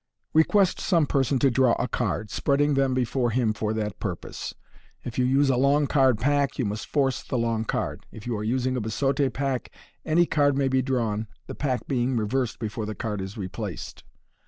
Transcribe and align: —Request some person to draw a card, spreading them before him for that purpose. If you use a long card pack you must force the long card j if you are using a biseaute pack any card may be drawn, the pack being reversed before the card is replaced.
—Request 0.33 0.79
some 0.79 1.05
person 1.05 1.37
to 1.37 1.51
draw 1.51 1.73
a 1.77 1.87
card, 1.87 2.31
spreading 2.31 2.73
them 2.73 2.95
before 2.95 3.29
him 3.29 3.53
for 3.53 3.71
that 3.73 3.99
purpose. 3.99 4.55
If 5.03 5.19
you 5.19 5.25
use 5.25 5.51
a 5.51 5.57
long 5.57 5.85
card 5.85 6.17
pack 6.17 6.57
you 6.57 6.65
must 6.65 6.87
force 6.87 7.21
the 7.21 7.37
long 7.37 7.65
card 7.65 8.01
j 8.09 8.17
if 8.17 8.25
you 8.25 8.35
are 8.35 8.43
using 8.43 8.75
a 8.75 8.81
biseaute 8.81 9.31
pack 9.31 9.69
any 10.03 10.25
card 10.25 10.57
may 10.57 10.69
be 10.69 10.81
drawn, 10.81 11.27
the 11.45 11.53
pack 11.53 11.85
being 11.85 12.17
reversed 12.17 12.57
before 12.57 12.87
the 12.87 12.95
card 12.95 13.21
is 13.21 13.37
replaced. 13.37 14.03